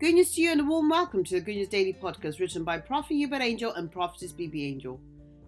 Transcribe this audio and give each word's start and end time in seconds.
Good 0.00 0.14
news 0.14 0.32
to 0.36 0.40
you 0.40 0.52
and 0.52 0.60
a 0.60 0.64
warm 0.64 0.88
welcome 0.88 1.24
to 1.24 1.34
the 1.34 1.40
Good 1.40 1.56
News 1.56 1.66
Daily 1.66 1.92
podcast 1.92 2.38
written 2.38 2.62
by 2.62 2.78
Prophet 2.78 3.14
Uebert 3.14 3.40
Angel 3.40 3.72
and 3.72 3.90
Prophetess 3.90 4.32
BB 4.32 4.64
Angel. 4.64 5.00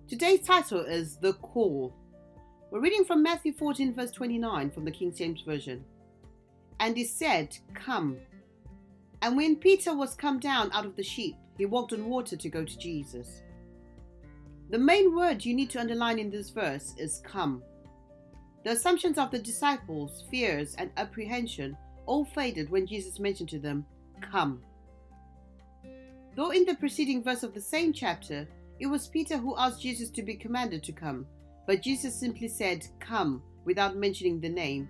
Today's 0.08 0.44
title 0.44 0.80
is 0.80 1.14
The 1.14 1.34
Call. 1.34 1.94
We're 2.72 2.80
reading 2.80 3.04
from 3.04 3.22
Matthew 3.22 3.52
14, 3.52 3.94
verse 3.94 4.10
29 4.10 4.72
from 4.72 4.84
the 4.84 4.90
King 4.90 5.14
James 5.14 5.42
Version. 5.42 5.84
And 6.80 6.96
he 6.96 7.04
said, 7.04 7.56
Come. 7.74 8.16
And 9.22 9.36
when 9.36 9.54
Peter 9.54 9.94
was 9.94 10.16
come 10.16 10.40
down 10.40 10.72
out 10.72 10.84
of 10.84 10.96
the 10.96 11.04
sheep, 11.04 11.36
he 11.56 11.64
walked 11.64 11.92
on 11.92 12.08
water 12.08 12.36
to 12.36 12.48
go 12.48 12.64
to 12.64 12.78
Jesus. 12.78 13.44
The 14.70 14.78
main 14.78 15.14
word 15.14 15.44
you 15.44 15.54
need 15.54 15.70
to 15.70 15.80
underline 15.80 16.18
in 16.18 16.28
this 16.28 16.50
verse 16.50 16.92
is 16.98 17.22
come. 17.24 17.62
The 18.64 18.72
assumptions 18.72 19.16
of 19.16 19.30
the 19.30 19.38
disciples, 19.38 20.24
fears, 20.28 20.74
and 20.74 20.90
apprehension 20.96 21.76
all 22.06 22.24
faded 22.24 22.68
when 22.68 22.88
Jesus 22.88 23.20
mentioned 23.20 23.50
to 23.50 23.60
them, 23.60 23.86
Come. 24.20 24.62
Though 26.36 26.50
in 26.50 26.64
the 26.64 26.74
preceding 26.74 27.22
verse 27.22 27.42
of 27.42 27.54
the 27.54 27.60
same 27.60 27.92
chapter, 27.92 28.48
it 28.78 28.86
was 28.86 29.08
Peter 29.08 29.36
who 29.36 29.58
asked 29.58 29.82
Jesus 29.82 30.10
to 30.10 30.22
be 30.22 30.34
commanded 30.34 30.82
to 30.84 30.92
come, 30.92 31.26
but 31.66 31.82
Jesus 31.82 32.18
simply 32.18 32.48
said, 32.48 32.86
Come, 32.98 33.42
without 33.64 33.96
mentioning 33.96 34.40
the 34.40 34.48
name. 34.48 34.88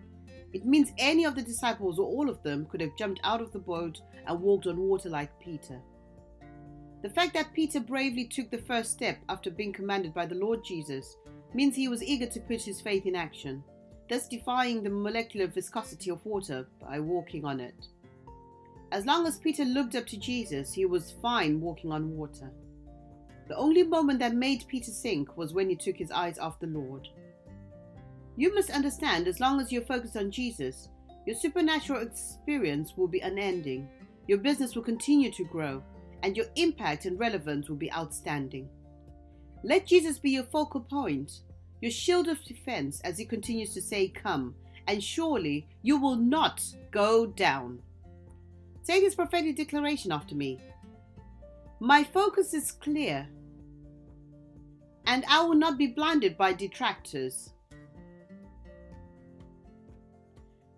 It 0.53 0.65
means 0.65 0.93
any 0.99 1.25
of 1.25 1.35
the 1.35 1.43
disciples 1.43 1.99
or 1.99 2.07
all 2.07 2.29
of 2.29 2.43
them 2.43 2.67
could 2.67 2.81
have 2.81 2.97
jumped 2.97 3.21
out 3.25 3.41
of 3.41 3.53
the 3.53 3.59
boat 3.59 4.01
and 4.27 4.41
walked 4.41 4.67
on 4.67 4.79
water 4.79 5.09
like 5.09 5.39
Peter. 5.41 5.81
The 7.03 7.11
fact 7.11 7.35
that 7.35 7.55
Peter 7.55 7.81
bravely 7.81 8.27
took 8.27 8.51
the 8.51 8.59
first 8.59 8.93
step 8.93 9.19
after 9.29 9.51
being 9.51 9.73
commanded 9.73 10.13
by 10.13 10.27
the 10.27 10.35
Lord 10.35 10.65
Jesus 10.65 11.17
means 11.55 11.75
he 11.75 11.89
was 11.89 12.03
eager 12.03 12.27
to 12.27 12.41
put 12.41 12.63
his 12.63 12.81
faith 12.81 13.07
in 13.07 13.17
action, 13.17 13.65
thus 14.09 14.29
defying 14.29 14.83
the 14.83 14.91
molecular 14.91 15.47
viscosity 15.47 16.11
of 16.11 16.25
water 16.27 16.69
by 16.81 17.01
walking 17.01 17.45
on 17.45 17.61
it. 17.61 17.87
As 18.93 19.07
long 19.07 19.27
as 19.27 19.39
Peter 19.39 19.65
looked 19.65 19.95
up 19.95 20.07
to 20.07 20.17
Jesus, 20.17 20.73
he 20.73 20.85
was 20.85 21.15
fine 21.23 21.61
walking 21.61 21.93
on 21.93 22.17
water. 22.17 22.51
The 23.49 23.57
only 23.57 23.85
moment 23.85 24.19
that 24.19 24.35
made 24.35 24.65
Peter 24.69 24.91
sink 24.91 25.37
was 25.37 25.53
when 25.53 25.69
he 25.69 25.77
took 25.77 25.97
his 25.97 26.11
eyes 26.11 26.39
off 26.39 26.59
the 26.59 26.67
Lord. 26.67 27.09
You 28.37 28.55
must 28.55 28.71
understand, 28.71 29.29
as 29.29 29.39
long 29.39 29.61
as 29.61 29.71
you're 29.71 29.83
focused 29.83 30.17
on 30.17 30.31
Jesus, 30.31 30.89
your 31.27 31.37
supernatural 31.37 32.03
experience 32.03 32.95
will 32.97 33.09
be 33.09 33.21
unending, 33.21 33.89
your 34.27 34.39
business 34.39 34.75
will 34.75 34.83
continue 34.83 35.31
to 35.33 35.45
grow, 35.45 35.83
and 36.23 36.37
your 36.37 36.47
impact 36.57 37.05
and 37.05 37.19
relevance 37.19 37.69
will 37.69 37.77
be 37.77 37.93
outstanding. 37.93 38.69
Let 39.63 39.87
Jesus 39.87 40.19
be 40.19 40.31
your 40.31 40.45
focal 40.45 40.81
point, 40.81 41.41
your 41.81 41.91
shield 41.91 42.29
of 42.29 42.43
defense 42.45 43.01
as 43.03 43.19
he 43.19 43.25
continues 43.25 43.73
to 43.75 43.83
say, 43.83 44.09
Come, 44.09 44.55
and 44.87 45.03
surely 45.03 45.69
you 45.83 46.01
will 46.01 46.17
not 46.17 46.63
go 46.91 47.27
down. 47.27 47.81
Say 48.83 49.01
this 49.01 49.15
prophetic 49.15 49.57
declaration 49.57 50.13
after 50.13 50.35
me. 50.35 50.59
My 51.81 52.05
focus 52.05 52.55
is 52.55 52.73
clear, 52.73 53.29
and 55.07 55.25
I 55.29 55.43
will 55.43 55.55
not 55.55 55.79
be 55.79 55.87
blinded 55.87 56.37
by 56.37 56.53
detractors. 56.53 57.53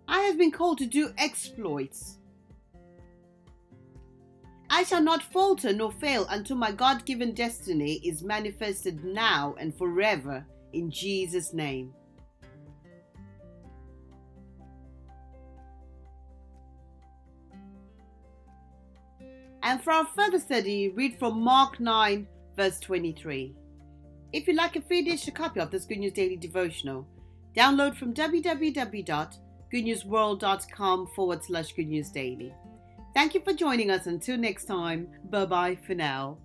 I 0.07 0.19
have 0.21 0.37
been 0.37 0.51
called 0.51 0.77
to 0.79 0.85
do 0.85 1.11
exploits. 1.17 2.19
I 4.69 4.83
shall 4.83 5.01
not 5.01 5.23
falter 5.23 5.71
nor 5.71 5.91
fail 5.91 6.25
until 6.29 6.55
my 6.55 6.71
God 6.71 7.05
given 7.05 7.33
destiny 7.33 8.01
is 8.03 8.23
manifested 8.23 9.03
now 9.03 9.55
and 9.59 9.75
forever 9.75 10.45
in 10.73 10.89
Jesus' 10.89 11.53
name. 11.53 11.93
And 19.63 19.81
for 19.81 19.91
our 19.91 20.05
further 20.05 20.39
study, 20.39 20.89
read 20.89 21.17
from 21.17 21.41
Mark 21.41 21.79
9, 21.79 22.27
verse 22.55 22.79
23. 22.81 23.55
If 24.33 24.47
you'd 24.47 24.57
like 24.57 24.75
a 24.75 24.81
free 24.81 25.01
digital 25.03 25.33
copy 25.33 25.61
of 25.61 25.71
this 25.71 25.85
Good 25.85 25.99
News 25.99 26.13
Daily 26.13 26.35
Devotional, 26.35 27.07
download 27.55 27.95
from 27.95 28.13
www.goodnewsworld.com 28.13 31.07
forward 31.15 31.43
slash 31.43 31.73
Good 31.73 31.87
News 31.87 32.09
Daily. 32.09 32.53
Thank 33.13 33.35
you 33.35 33.41
for 33.41 33.53
joining 33.53 33.89
us. 33.89 34.07
Until 34.07 34.37
next 34.37 34.65
time, 34.65 35.07
bye 35.29 35.45
bye 35.45 35.77
for 35.87 35.93
now. 35.93 36.39